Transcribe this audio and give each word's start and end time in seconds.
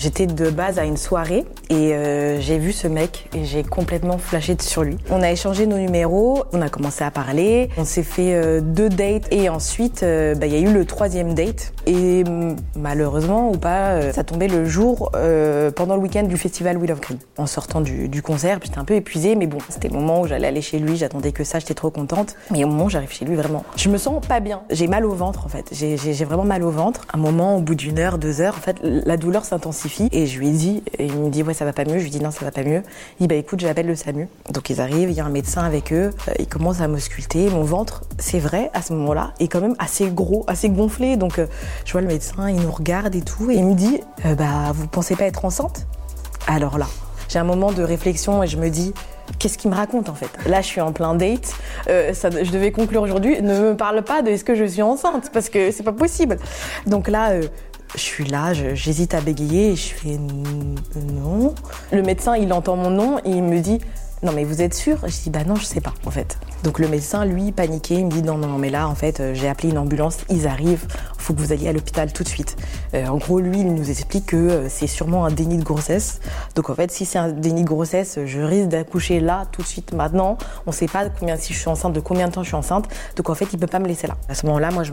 J'étais 0.00 0.24
de 0.24 0.48
base 0.48 0.78
à 0.78 0.86
une 0.86 0.96
soirée 0.96 1.44
et 1.68 1.92
euh, 1.92 2.40
j'ai 2.40 2.56
vu 2.56 2.72
ce 2.72 2.88
mec 2.88 3.28
et 3.36 3.44
j'ai 3.44 3.62
complètement 3.62 4.16
flashé 4.16 4.56
sur 4.58 4.82
lui. 4.82 4.96
On 5.10 5.20
a 5.20 5.30
échangé 5.30 5.66
nos 5.66 5.76
numéros, 5.76 6.44
on 6.54 6.62
a 6.62 6.70
commencé 6.70 7.04
à 7.04 7.10
parler, 7.10 7.68
on 7.76 7.84
s'est 7.84 8.02
fait 8.02 8.32
euh, 8.32 8.62
deux 8.62 8.88
dates 8.88 9.30
et 9.30 9.50
ensuite 9.50 10.02
euh, 10.02 10.34
bah, 10.34 10.46
il 10.46 10.54
y 10.54 10.56
a 10.56 10.58
eu 10.58 10.72
le 10.72 10.86
troisième 10.86 11.34
date 11.34 11.74
et 11.86 12.24
malheureusement 12.76 13.50
ou 13.50 13.58
pas, 13.58 14.10
ça 14.12 14.24
tombait 14.24 14.48
le 14.48 14.64
jour 14.64 15.10
pendant 15.76 15.96
le 15.96 16.00
week-end 16.00 16.22
du 16.22 16.38
festival 16.38 16.78
Will 16.78 16.92
of 16.92 17.00
Green. 17.02 17.18
En 17.36 17.46
sortant 17.46 17.82
du, 17.82 18.08
du 18.08 18.22
concert, 18.22 18.58
j'étais 18.62 18.78
un 18.78 18.86
peu 18.86 18.94
épuisée 18.94 19.36
mais 19.36 19.46
bon, 19.46 19.58
c'était 19.68 19.88
le 19.88 19.94
moment 19.94 20.22
où 20.22 20.26
j'allais 20.26 20.48
aller 20.48 20.62
chez 20.62 20.78
lui, 20.78 20.96
j'attendais 20.96 21.32
que 21.32 21.44
ça, 21.44 21.58
j'étais 21.58 21.74
trop 21.74 21.90
contente. 21.90 22.36
Mais 22.50 22.64
au 22.64 22.68
moment 22.68 22.86
où 22.86 22.90
j'arrive 22.90 23.12
chez 23.12 23.26
lui, 23.26 23.34
vraiment, 23.34 23.64
je 23.76 23.90
me 23.90 23.98
sens 23.98 24.26
pas 24.26 24.40
bien. 24.40 24.62
J'ai 24.70 24.86
mal 24.86 25.04
au 25.04 25.12
ventre 25.12 25.44
en 25.44 25.48
fait, 25.50 25.68
j'ai 25.72 26.24
vraiment 26.24 26.44
mal 26.44 26.62
au 26.62 26.70
ventre. 26.70 27.06
Un 27.12 27.18
moment, 27.18 27.58
au 27.58 27.60
bout 27.60 27.74
d'une 27.74 27.98
heure, 27.98 28.16
deux 28.16 28.40
heures, 28.40 28.56
en 28.56 28.62
fait, 28.62 28.76
la 28.82 29.18
douleur 29.18 29.44
s'intensifie 29.44 29.89
et 30.12 30.26
je 30.26 30.38
lui 30.38 30.48
ai 30.48 30.52
dit, 30.52 30.82
il 30.98 31.12
me 31.14 31.30
dit 31.30 31.42
ouais 31.42 31.54
ça 31.54 31.64
va 31.64 31.72
pas 31.72 31.84
mieux, 31.84 31.98
je 31.98 32.04
lui 32.04 32.10
dis 32.10 32.20
non 32.20 32.30
ça 32.30 32.44
va 32.44 32.50
pas 32.50 32.62
mieux. 32.62 32.82
Il 33.18 33.22
dit 33.22 33.26
bah 33.28 33.34
écoute 33.34 33.60
j'appelle 33.60 33.86
le 33.86 33.96
SAMU. 33.96 34.28
Donc 34.52 34.70
ils 34.70 34.80
arrivent, 34.80 35.10
il 35.10 35.16
y 35.16 35.20
a 35.20 35.24
un 35.24 35.30
médecin 35.30 35.62
avec 35.62 35.92
eux, 35.92 36.10
euh, 36.28 36.32
ils 36.38 36.46
commencent 36.46 36.80
à 36.80 36.88
m'ausculter. 36.88 37.48
Mon 37.50 37.62
ventre, 37.62 38.02
c'est 38.18 38.38
vrai 38.38 38.70
à 38.74 38.82
ce 38.82 38.92
moment-là, 38.92 39.32
est 39.40 39.48
quand 39.48 39.60
même 39.60 39.76
assez 39.78 40.10
gros, 40.10 40.44
assez 40.46 40.68
gonflé. 40.68 41.16
Donc 41.16 41.38
euh, 41.38 41.46
je 41.84 41.92
vois 41.92 42.00
le 42.00 42.06
médecin, 42.06 42.48
il 42.48 42.60
nous 42.60 42.70
regarde 42.70 43.14
et 43.14 43.22
tout, 43.22 43.50
et 43.50 43.56
il 43.56 43.64
me 43.64 43.74
dit 43.74 44.00
euh, 44.24 44.34
bah 44.34 44.72
vous 44.74 44.86
pensez 44.86 45.16
pas 45.16 45.24
être 45.24 45.44
enceinte? 45.44 45.86
Alors 46.46 46.78
là, 46.78 46.86
j'ai 47.28 47.38
un 47.38 47.44
moment 47.44 47.72
de 47.72 47.82
réflexion 47.82 48.42
et 48.42 48.46
je 48.46 48.56
me 48.56 48.70
dis 48.70 48.92
qu'est-ce 49.38 49.58
qu'il 49.58 49.70
me 49.70 49.76
raconte 49.76 50.08
en 50.08 50.14
fait? 50.14 50.30
Là, 50.46 50.60
je 50.60 50.66
suis 50.66 50.80
en 50.80 50.92
plein 50.92 51.14
date. 51.14 51.54
je 51.86 52.50
devais 52.50 52.72
conclure 52.72 53.02
aujourd'hui. 53.02 53.40
Ne 53.42 53.60
me 53.60 53.76
parle 53.76 54.02
pas 54.02 54.22
de 54.22 54.30
est-ce 54.30 54.44
que 54.44 54.54
je 54.54 54.64
suis 54.64 54.82
enceinte 54.82 55.30
parce 55.32 55.48
que 55.48 55.70
c'est 55.70 55.84
pas 55.84 55.92
possible. 55.92 56.38
Donc 56.86 57.08
là. 57.08 57.32
Je 57.94 58.00
suis 58.00 58.24
là, 58.24 58.52
j'hésite 58.52 59.14
à 59.14 59.20
bégayer 59.20 59.72
et 59.72 59.76
je 59.76 59.94
fais 59.94 60.18
non. 60.96 61.54
Le 61.92 62.02
médecin, 62.02 62.36
il 62.36 62.52
entend 62.52 62.76
mon 62.76 62.90
nom 62.90 63.18
et 63.18 63.30
il 63.30 63.42
me 63.42 63.60
dit 63.60 63.80
non 64.22 64.32
mais 64.32 64.44
vous 64.44 64.60
êtes 64.60 64.74
sûr? 64.74 64.98
Je 65.06 65.16
dis 65.22 65.30
bah 65.30 65.44
non, 65.44 65.54
je 65.54 65.64
sais 65.64 65.80
pas 65.80 65.94
en 66.06 66.10
fait. 66.10 66.38
Donc 66.62 66.78
le 66.78 66.88
médecin, 66.88 67.24
lui, 67.24 67.52
paniqué, 67.52 67.94
il 67.94 68.06
me 68.06 68.10
dit 68.10 68.22
non 68.22 68.36
non 68.36 68.58
mais 68.58 68.68
là 68.68 68.86
en 68.86 68.94
fait 68.94 69.20
euh, 69.20 69.32
j'ai 69.32 69.48
appelé 69.48 69.70
une 69.70 69.78
ambulance, 69.78 70.18
ils 70.28 70.46
arrivent, 70.46 70.86
faut 71.16 71.32
que 71.32 71.40
vous 71.40 71.52
alliez 71.52 71.68
à 71.68 71.72
l'hôpital 71.72 72.12
tout 72.12 72.22
de 72.22 72.28
suite. 72.28 72.56
Euh, 72.94 73.06
en 73.06 73.16
gros, 73.16 73.40
lui, 73.40 73.60
il 73.60 73.72
nous 73.72 73.90
explique 73.90 74.26
que 74.26 74.36
euh, 74.36 74.68
c'est 74.68 74.86
sûrement 74.86 75.24
un 75.24 75.30
déni 75.30 75.56
de 75.56 75.64
grossesse. 75.64 76.20
Donc 76.54 76.68
en 76.68 76.74
fait, 76.74 76.90
si 76.90 77.06
c'est 77.06 77.18
un 77.18 77.30
déni 77.30 77.62
de 77.62 77.68
grossesse, 77.68 78.18
je 78.26 78.40
risque 78.40 78.68
d'accoucher 78.68 79.20
là 79.20 79.46
tout 79.52 79.62
de 79.62 79.66
suite 79.66 79.94
maintenant. 79.94 80.36
On 80.66 80.72
sait 80.72 80.86
pas 80.86 81.08
combien 81.08 81.36
si 81.36 81.54
je 81.54 81.58
suis 81.58 81.68
enceinte, 81.68 81.94
de 81.94 82.00
combien 82.00 82.28
de 82.28 82.32
temps 82.32 82.42
je 82.42 82.48
suis 82.48 82.56
enceinte. 82.56 82.88
Donc 83.16 83.30
en 83.30 83.34
fait, 83.34 83.46
il 83.52 83.58
peut 83.58 83.66
pas 83.66 83.78
me 83.78 83.88
laisser 83.88 84.06
là. 84.06 84.16
À 84.28 84.34
ce 84.34 84.44
moment-là, 84.46 84.70
moi 84.70 84.82
je 84.82 84.92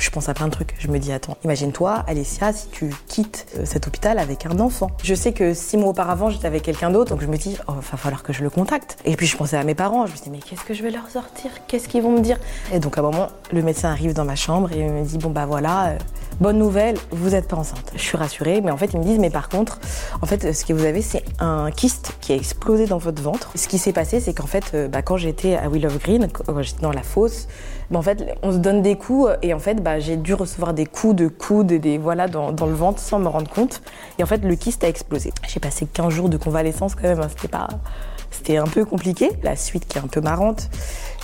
je, 0.00 0.10
pense 0.10 0.28
à 0.28 0.34
plein 0.34 0.46
de 0.46 0.52
trucs. 0.52 0.74
Je 0.78 0.88
me 0.88 0.98
dis 0.98 1.12
attends, 1.12 1.36
imagine-toi 1.44 2.04
Alessia 2.06 2.52
si 2.52 2.68
tu 2.68 2.90
quittes 3.06 3.46
cet 3.64 3.86
hôpital 3.86 4.18
avec 4.18 4.46
un 4.46 4.58
enfant. 4.58 4.90
Je 5.02 5.14
sais 5.14 5.32
que 5.32 5.54
six 5.54 5.76
mois 5.76 5.90
auparavant, 5.90 6.30
j'étais 6.30 6.46
avec 6.46 6.62
quelqu'un 6.62 6.90
d'autre, 6.90 7.10
donc 7.10 7.20
je 7.20 7.26
me 7.26 7.36
dis 7.36 7.56
oh, 7.68 7.72
va 7.72 7.96
falloir 7.96 8.22
que 8.22 8.32
je 8.32 8.42
le 8.42 8.47
contacte. 8.48 8.96
Et 9.04 9.16
puis 9.16 9.26
je 9.26 9.36
pensais 9.36 9.56
à 9.56 9.64
mes 9.64 9.74
parents, 9.74 10.06
je 10.06 10.12
me 10.12 10.16
dis 10.16 10.30
mais 10.30 10.38
qu'est-ce 10.38 10.64
que 10.64 10.74
je 10.74 10.82
vais 10.82 10.90
leur 10.90 11.08
sortir? 11.08 11.50
Qu'est-ce 11.66 11.88
qu'ils 11.88 12.02
vont 12.02 12.12
me 12.12 12.20
dire? 12.20 12.38
Et 12.72 12.80
donc 12.80 12.98
à 12.98 13.00
un 13.00 13.04
moment, 13.04 13.28
le 13.52 13.62
médecin 13.62 13.90
arrive 13.90 14.12
dans 14.12 14.24
ma 14.24 14.36
chambre 14.36 14.72
et 14.72 14.80
il 14.80 14.90
me 14.90 15.04
dit 15.04 15.18
bon 15.18 15.30
bah 15.30 15.46
voilà, 15.46 15.88
euh, 15.88 15.98
bonne 16.40 16.58
nouvelle, 16.58 16.96
vous 17.10 17.30
n'êtes 17.30 17.48
pas 17.48 17.56
enceinte. 17.56 17.92
Je 17.94 18.00
suis 18.00 18.16
rassurée, 18.16 18.60
mais 18.60 18.70
en 18.70 18.76
fait 18.76 18.92
ils 18.92 18.98
me 18.98 19.04
disent 19.04 19.18
mais 19.18 19.30
par 19.30 19.48
contre, 19.48 19.80
en 20.22 20.26
fait 20.26 20.52
ce 20.52 20.64
que 20.64 20.72
vous 20.72 20.84
avez 20.84 21.02
c'est 21.02 21.24
un 21.40 21.70
kyste 21.70 22.12
qui 22.20 22.32
a 22.32 22.36
explosé 22.36 22.86
dans 22.86 22.98
votre 22.98 23.22
ventre. 23.22 23.50
Ce 23.54 23.68
qui 23.68 23.78
s'est 23.78 23.92
passé 23.92 24.20
c'est 24.20 24.34
qu'en 24.34 24.46
fait 24.46 24.72
euh, 24.74 24.88
bah, 24.88 25.02
quand 25.02 25.16
j'étais 25.16 25.56
à 25.56 25.68
Will 25.68 25.86
of 25.86 25.98
Green, 25.98 26.28
quand 26.32 26.62
j'étais 26.62 26.82
dans 26.82 26.92
la 26.92 27.02
fosse, 27.02 27.48
bah, 27.90 27.98
en 27.98 28.02
fait 28.02 28.36
on 28.42 28.52
se 28.52 28.58
donne 28.58 28.82
des 28.82 28.96
coups 28.96 29.30
et 29.42 29.54
en 29.54 29.58
fait 29.58 29.82
bah, 29.82 29.98
j'ai 29.98 30.16
dû 30.16 30.34
recevoir 30.34 30.74
des 30.74 30.86
coups 30.86 31.14
de 31.14 31.28
coude 31.28 31.72
des 31.72 31.98
voilà 31.98 32.28
dans, 32.28 32.52
dans 32.52 32.66
le 32.66 32.74
ventre 32.74 33.00
sans 33.00 33.18
me 33.18 33.28
rendre 33.28 33.50
compte. 33.50 33.82
Et 34.18 34.22
en 34.22 34.26
fait 34.26 34.44
le 34.44 34.54
kyste 34.54 34.84
a 34.84 34.88
explosé. 34.88 35.32
J'ai 35.48 35.60
passé 35.60 35.86
15 35.86 36.12
jours 36.12 36.28
de 36.28 36.36
convalescence 36.36 36.94
quand 36.94 37.02
même, 37.02 37.20
hein, 37.20 37.28
c'était 37.28 37.48
pas 37.48 37.68
c'était 38.38 38.56
un 38.56 38.64
peu 38.66 38.84
compliqué. 38.84 39.30
La 39.42 39.56
suite 39.56 39.86
qui 39.86 39.98
est 39.98 40.00
un 40.00 40.06
peu 40.06 40.20
marrante, 40.20 40.70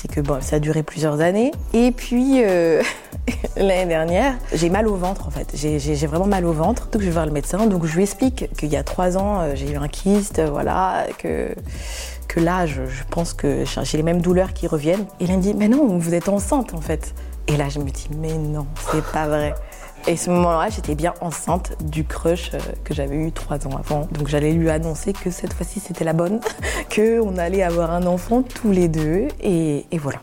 c'est 0.00 0.10
que 0.10 0.20
bon, 0.20 0.38
ça 0.40 0.56
a 0.56 0.58
duré 0.60 0.82
plusieurs 0.82 1.20
années. 1.20 1.50
Et 1.74 1.90
puis 1.92 2.42
euh, 2.44 2.82
l'année 3.56 3.86
dernière, 3.86 4.34
j'ai 4.54 4.70
mal 4.70 4.86
au 4.88 4.96
ventre 4.96 5.26
en 5.26 5.30
fait. 5.30 5.48
J'ai- 5.54 6.06
vraiment 6.06 6.26
mal 6.26 6.44
au 6.46 6.52
ventre. 6.52 6.88
Donc 6.90 7.02
je 7.02 7.06
vais 7.06 7.12
voir 7.12 7.26
le 7.26 7.32
médecin. 7.32 7.66
Donc 7.66 7.84
je 7.84 7.94
lui 7.94 8.02
explique 8.04 8.48
qu'il 8.56 8.68
y 8.70 8.76
a 8.76 8.82
trois 8.82 9.18
ans, 9.18 9.40
euh, 9.40 9.52
j'ai 9.54 9.72
eu 9.72 9.76
un 9.76 9.88
kyste, 9.88 10.38
euh, 10.38 10.48
voilà, 10.50 11.06
que 11.18 11.48
que 12.28 12.38
là, 12.38 12.64
je, 12.64 12.82
je 12.86 13.02
pense 13.10 13.32
que 13.34 13.64
j'ai 13.82 13.96
les 13.96 14.04
mêmes 14.04 14.20
douleurs 14.22 14.52
qui 14.52 14.68
reviennent. 14.68 15.04
Et 15.18 15.26
là, 15.26 15.32
il 15.32 15.38
me 15.38 15.42
dit, 15.42 15.52
mais 15.52 15.66
non, 15.66 15.98
vous 15.98 16.14
êtes 16.14 16.28
enceinte 16.28 16.74
en 16.74 16.80
fait. 16.80 17.12
Et 17.48 17.56
là, 17.56 17.68
je 17.68 17.80
me 17.80 17.90
dis, 17.90 18.06
mais 18.16 18.34
non, 18.34 18.66
c'est 18.92 19.04
pas 19.06 19.26
vrai. 19.26 19.52
Et 20.06 20.16
ce 20.16 20.30
moment-là, 20.30 20.68
j'étais 20.70 20.94
bien 20.94 21.14
enceinte 21.20 21.72
du 21.82 22.04
crush 22.04 22.52
euh, 22.54 22.58
que 22.84 22.94
j'avais 22.94 23.16
eu 23.16 23.32
trois 23.32 23.66
ans 23.66 23.76
avant. 23.76 24.08
Donc 24.12 24.28
j'allais 24.28 24.52
lui 24.52 24.70
annoncer 24.70 25.12
que 25.12 25.30
cette 25.30 25.52
fois-ci 25.52 25.80
c'était 25.80 26.04
la 26.04 26.14
bonne, 26.14 26.40
que 26.90 27.20
on 27.20 27.36
allait 27.36 27.62
avoir 27.62 27.90
un 27.90 28.06
enfant 28.06 28.42
tous 28.42 28.72
les 28.72 28.88
deux. 28.88 29.28
Et, 29.40 29.86
et 29.90 29.98
voilà. 29.98 30.20